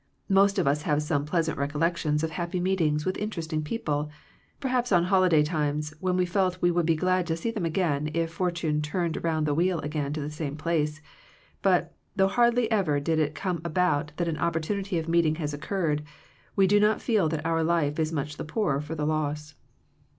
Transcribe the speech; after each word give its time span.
Most 0.29 0.57
of 0.57 0.65
us 0.65 0.81
have 0.81 1.03
some 1.03 1.25
pleasant 1.27 1.59
recollections 1.59 2.23
of 2.23 2.31
happy 2.31 2.59
meetings 2.59 3.05
with 3.05 3.19
interesting 3.19 3.61
people, 3.61 4.09
per 4.59 4.69
haps 4.69 4.91
on 4.91 5.03
holiday 5.03 5.43
times, 5.43 5.93
when 5.99 6.17
we 6.17 6.25
felt 6.25 6.59
W4 6.59 6.73
would 6.73 6.87
be 6.87 6.95
glad 6.95 7.27
to 7.27 7.37
see 7.37 7.51
them 7.51 7.65
again 7.67 8.09
if 8.15 8.31
for 8.33 8.49
tune 8.49 8.81
turned 8.81 9.23
round 9.23 9.45
the 9.45 9.53
wheel 9.53 9.77
again 9.81 10.11
to 10.13 10.19
the 10.19 10.31
same 10.31 10.55
place; 10.57 11.01
but, 11.61 11.93
though 12.15 12.27
hardly 12.27 12.65
ever 12.71 12.99
did 12.99 13.19
it 13.19 13.35
come 13.35 13.61
about 13.63 14.11
that 14.17 14.27
an 14.27 14.39
opportunity 14.39 14.97
of 14.97 15.07
meeting 15.07 15.35
has 15.35 15.53
occurred, 15.53 16.01
we 16.55 16.65
do 16.65 16.79
not 16.79 16.99
feel 16.99 17.29
that 17.29 17.45
our 17.45 17.63
life 17.63 17.99
is 17.99 18.11
much 18.11 18.37
the 18.37 18.43
poorer 18.43 18.81
for 18.81 18.95
the 18.95 19.05
loss. 19.05 19.53